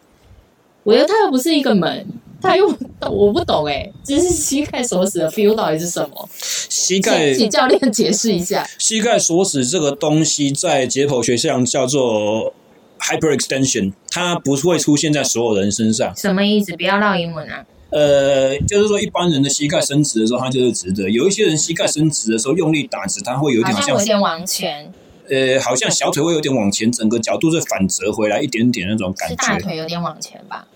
[0.82, 2.06] 我觉得它又不是一个门，
[2.40, 2.66] 它又
[3.00, 6.28] 我不懂哎，就是膝盖锁死的 feel 到底是什么？
[6.32, 8.66] 膝盖，请教练解释一下。
[8.78, 12.54] 膝盖锁死这个东西在解剖学上叫做
[12.98, 16.14] hyperextension，它不会出现在所有人身上。
[16.16, 16.74] 什么意思？
[16.76, 17.66] 不要绕英文啊。
[17.90, 24.90] 呃，就是说一般人的膝盖伸直的时候，它就是直的；有一些人膝盖伸直的时候，用力打直，它会有点好像有点往前。
[25.30, 29.42] 呃，好像小腿会有点往前，整个角度是反折回来一点点那种感觉。
[29.42, 30.66] 是大腿有点往前吧？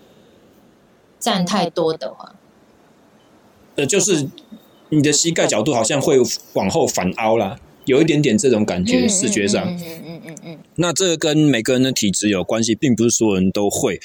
[1.18, 2.34] 站太多的话，
[3.76, 4.28] 呃，就是
[4.90, 6.18] 你的膝盖角度好像会
[6.52, 9.64] 往后反凹啦，有一点点这种感觉，嗯、视觉上。
[9.64, 10.58] 嗯嗯嗯嗯嗯。
[10.76, 13.98] 那这个跟每个人的体质有关系，并不是所有人都会。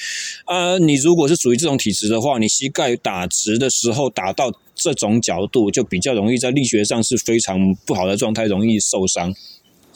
[0.46, 9.34] 啊、呃，你如果是属于这种体质的话，你膝盖打直的时候打到这种角度，就比较容易在力学上是非常不好的状态，容易受伤。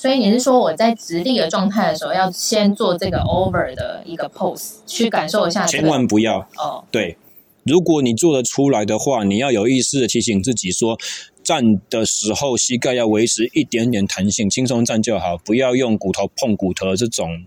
[0.05, 5.83] 所以你是说我在直立的状态的时候，要先做这个 over 的一个 pose，去感受一下、这个。
[5.85, 6.85] 千万不要哦。
[6.91, 7.17] 对，
[7.63, 10.99] 如果你做得出来的话，你要有意识的提醒自己说，
[11.43, 17.47] 站的时候膝盖要维持一点点弹性，轻松站就好，不要用骨头碰骨头这种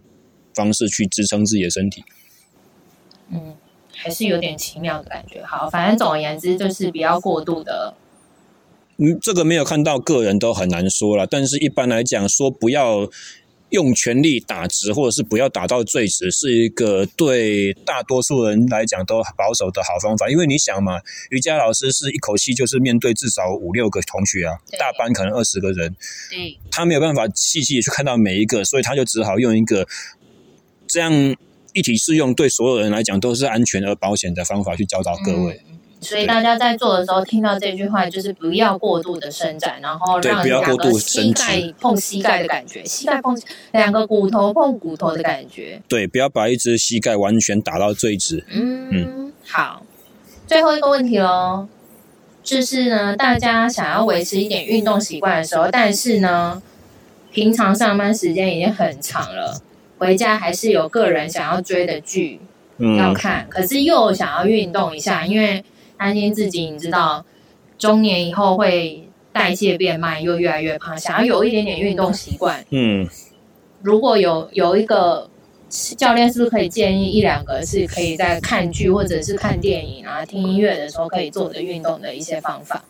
[0.56, 2.04] 方式去支撑自己的身体。
[3.30, 3.54] 嗯，
[3.96, 5.44] 还是有点奇妙的感觉。
[5.46, 7.94] 好，反正总而言之就是不要过度的。
[8.98, 11.28] 嗯，这个没有看到，个人都很难说了。
[11.28, 13.08] 但是一般来讲，说不要
[13.70, 20.30] 用全力打直，或者是不要打到最直，是一个对大多数人来讲都保守的好方法。
[20.30, 25.96] 因为你想嘛，瑜伽老师是一口气就是面对至少五六个同学啊，大班可能二十个人，
[26.32, 29.88] 对，他没有办法细细的去看到每一个，所以他就只好用一个
[30.88, 31.14] 这样
[31.74, 35.62] 一体适用，对所有人来讲都是安全而保险的方法去教导各位。
[35.70, 43.36] 嗯所以大家在做的时候听到这句话，就是不要过度的伸展，然后让两个膝盖碰膝盖的感觉，膝盖碰
[43.72, 45.82] 两个骨头碰骨头的感觉。
[45.88, 48.46] 对，不要把一只膝盖完全打到最直。
[48.52, 49.82] 嗯嗯，好。
[50.46, 51.68] 最后一个问题喽，
[52.44, 56.62] 就是呢，大家想要维持一点运动习惯的时候，但是呢，
[57.34, 59.60] 平常上班时间已经很长了，
[59.98, 62.40] 回家还是有个人想要追的剧
[63.00, 65.66] 要看，嗯、可是又想要运动一下，因为。
[65.98, 67.26] 担心自己，你知道，
[67.78, 72.66] 中年以后会代谢变慢，又越来越胖，想要有一点点运动习惯。
[72.70, 73.08] 嗯，
[73.82, 75.30] 如果有有一个
[75.98, 82.86] 教练，是不是可以建议一两个是可以在看剧或者是看电影啊、听音乐的时候可以做的运动的一些方法？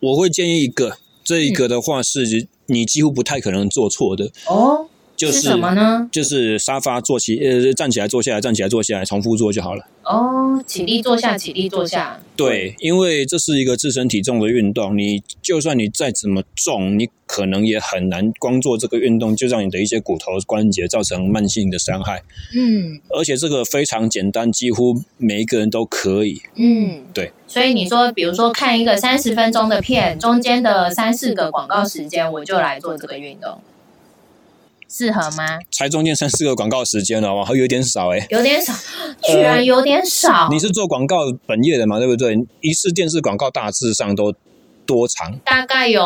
[0.00, 4.88] 我会建议一个，这一个的话是你几乎不太可能做错的哦。
[5.16, 6.08] 就是，是什么呢？
[6.12, 9.82] 就是沙发坐起，呃，站起来坐下来，站起来坐下来，重复做就好了。
[10.04, 12.20] 哦，起立坐下，起立坐下。
[12.36, 22.22] 对，因为这是一个自身体重的运动，你就算你再怎么重，你可能也很难光做这个运动就让你的一些骨头关节造成慢性的伤害。
[22.54, 26.42] 嗯，而且这个非常简单，几乎每一个人都可以。
[26.56, 27.32] 嗯，对。
[27.48, 33.58] 所以你说，比如说看一个三十分钟的片，中间的三四个广告时间，我就来做这个运动。
[34.88, 35.58] 适合吗？
[35.70, 38.72] 才中间三四个广告时间了，哇，还有点少哎，有点少，
[39.22, 40.46] 居然有点少。
[40.46, 41.98] 呃，你是做广告本业的嘛？
[41.98, 42.36] 对不对？
[42.60, 44.34] 一次电视广告大致上都。
[44.86, 45.38] 多长？
[45.44, 46.00] 大概有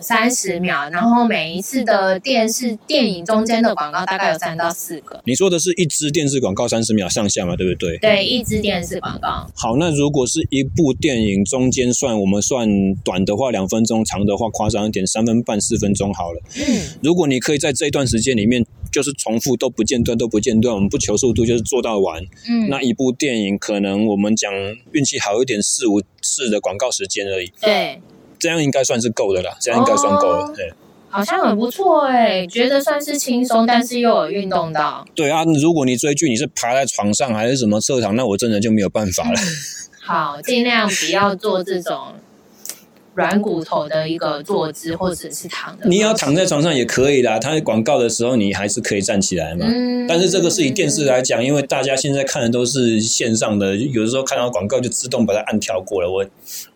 [0.00, 5.20] 三十秒，然后每一次的电视、电影中间的广告大概有三到四个。
[5.24, 7.56] 你说的是一支电视广告三十秒上下嘛？
[7.56, 7.98] 对不对？
[7.98, 9.50] 对，一支电视广告。
[9.56, 12.68] 好，那如果是一部电影中间算，我们算
[13.02, 16.40] 短的话两分钟，长的话夸张一点三分半四分钟好了。
[16.56, 22.22] 嗯，如果你可以在这一段时间里面就是重复都不间断都不间断，我们不求速度，就是做到完。
[22.48, 24.52] 嗯，那一部电影可能我们讲
[24.92, 27.52] 运气好一点，四五次的广告时间而已。
[27.60, 28.00] 对，
[28.38, 30.44] 这样应该算是够的啦，这样应该算够了。
[30.44, 30.72] 哦对，
[31.08, 35.04] 好像很不错哎，觉得算是轻松，但是又有运动到。
[35.14, 39.40] 对啊，如果你追剧你是爬在床上还是什么侧躺，那我真的就没有办法了。
[40.02, 42.14] 好，尽量不要做这种。
[43.14, 45.86] 软骨头的一个坐姿，或者是躺的。
[45.88, 47.38] 你要躺在床上也可以啦。
[47.38, 49.66] 它广告的时候，你还是可以站起来嘛。
[49.68, 50.06] 嗯。
[50.06, 56.10] 但是这个是以电视来讲，因为大家现在看的都是线上的，有的时候看到广告就自动把它按跳过了。
[56.10, 56.24] 我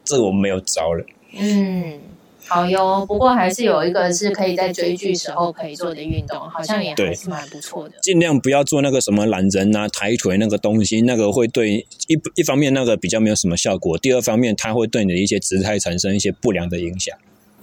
[0.05, 1.05] 这个我没有招了。
[1.39, 1.99] 嗯。
[2.47, 7.95] 好哟，不过还是有一个是可以在追剧时候可以做的运动，好像也还是蛮不错的。
[8.03, 17.16] 尽量不要做那个什么懒人啊、抬腿那个东西，那个会对一一方面那个比较没有什么效果，第二方面它会对你的一些姿态产生一些不良的影响。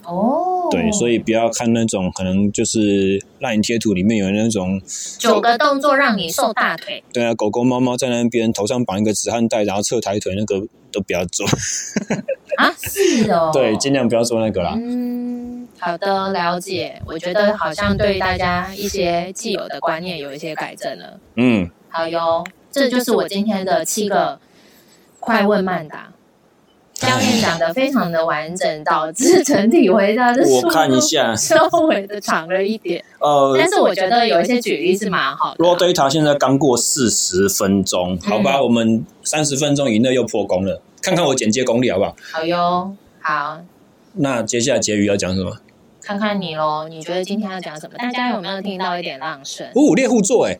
[0.04, 4.82] 哦，对，所以不要看那种可能就是 LINE 贴图里面有那种
[5.16, 7.04] 九个动作让你瘦大腿。
[7.12, 11.46] 对啊，狗狗、猫猫在那边头上绑一个止汗带，然后侧抬腿，那个都不要做。
[12.56, 14.74] 啊，是哦，对，尽量不要做那个啦。
[14.76, 17.00] 嗯，好的，了解。
[17.06, 21.18] 我觉得好像对大家一些既有的观念有一些改正了。
[21.36, 24.38] 嗯，好哟，这就是我今天的七个
[25.20, 26.08] 快问慢答。
[26.94, 33.04] 教练讲的非常的完整，导致整体回答的我看一下稍微的长了一点。
[33.18, 35.64] 呃，但是我觉得有一些举例是蛮好的。
[35.64, 40.80] Raw data 现在刚过四十分钟，好吧，嗯、我们三十分钟以内又破功了。
[41.02, 42.16] 看看我剪接功力好不好？
[42.32, 43.60] 好哟，好。
[44.14, 45.58] 那接下来结语要讲什么？
[46.00, 47.96] 看看你喽，你觉得今天要讲什么？
[47.98, 49.66] 大家有没有听到一点浪声？
[49.74, 50.58] 哦，猎户座哎。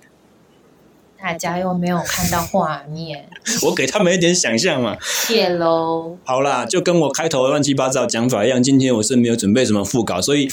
[1.20, 3.28] 大家又没有看到画面，
[3.62, 4.96] 我给他们一点想象嘛。
[5.00, 6.18] 谢喽。
[6.24, 10.48] 好啦，就跟我开头乱七八糟讲法一样，今天我是没有准备什么副稿，所以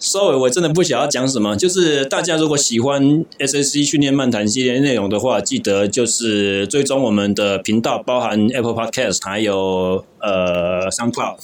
[0.00, 1.54] 稍微我真的不想要讲什么。
[1.54, 11.36] 就是大家如果喜欢 SSC 训练漫谈系列内容的话，记得就是追踪我们的频道，包含 Apple Podcast 还有呃 SoundCloud，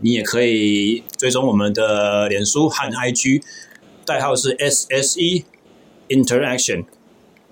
[0.00, 3.42] 你也可以追踪我们的脸书和 IG，
[4.04, 5.44] 代号是 SSE
[6.08, 6.86] Interaction。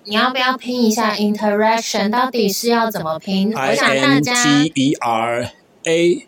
[0.03, 2.11] 你要不要拼一下 interaction？
[2.11, 3.51] 到底是要怎么拼？
[3.51, 5.51] 我想大家 I N T E R
[5.85, 6.27] A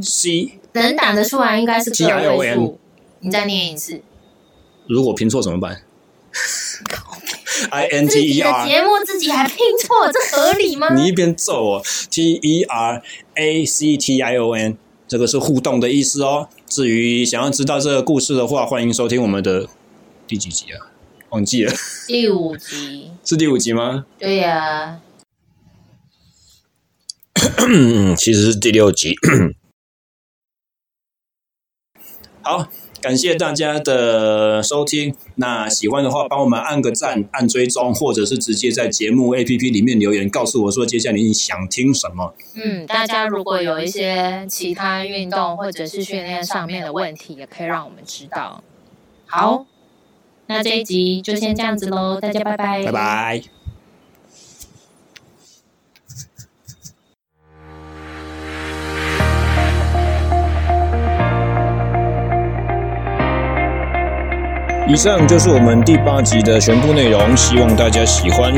[0.00, 2.78] C 能打得出来，应该是个位数。
[3.20, 4.02] 你再念一次。
[4.88, 5.82] 如果拼错怎么办？
[7.70, 10.94] I N T E R 节目自己还拼错，这合理吗？
[10.94, 13.02] 你一边揍我，T E R
[13.34, 16.48] A C T I O N，这个是互动的意思哦。
[16.66, 19.68] 至于想要知道这个故事的话，欢迎收听我们的
[20.28, 20.86] 第几集啊？
[21.30, 21.74] 忘记了，
[22.06, 24.06] 第五集 是第五集吗？
[24.18, 25.00] 对呀、啊，
[28.16, 29.14] 其实是第六集。
[32.40, 32.68] 好，
[33.00, 35.14] 感谢大家的收听。
[35.36, 42.34] 那喜欢的话，帮我们按个赞、按追踪，或者是直接在节目 APP 里面留言，告诉我说接下来你想听什么。
[42.54, 48.62] 嗯，大家如果有一些其他运动或者是训练上面的问题，也可以让我们知道。
[49.26, 49.66] 好。
[50.50, 52.82] 那这一集就先这样子喽，大家拜拜。
[52.82, 53.57] 拜拜。
[64.88, 68.50] 以上就是我们第八集的全部内容，希望大家喜欢。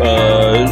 [0.00, 0.66] 呃。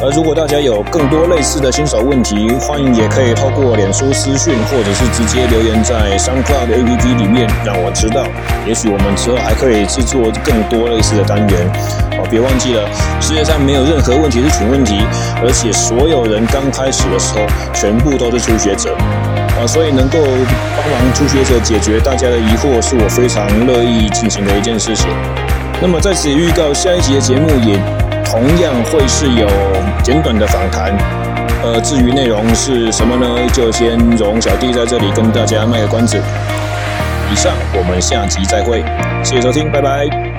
[0.00, 8.22] 而如果大家有更多类似的新手问题，欢迎也可以透过脸书私讯，或者是直接留言在 SoundCloud APP 里面让我知道。
[8.64, 11.66] 也许我们之后还可以制作更多类似的单元。
[12.12, 12.88] 哦，别忘记了，
[13.20, 15.02] 世界上没有任何问题是蠢问题，
[15.42, 17.40] 而且所有人刚开始的时候
[17.74, 18.94] 全部都是初学者。
[19.58, 20.18] 啊，所以能够
[20.76, 25.08] 帮忙初学者解决大家的疑惑，是我非常乐意进行的一件事情。
[25.82, 27.78] 那么在此预告下一集的节目也。
[28.30, 29.48] 同样会是有
[30.02, 30.94] 简短的访谈，
[31.62, 33.26] 呃，至于内容是什么呢？
[33.54, 36.20] 就先容小弟在这里跟大家卖个关子。
[37.32, 38.84] 以上，我们下集再会，
[39.24, 40.37] 谢谢收听，拜拜。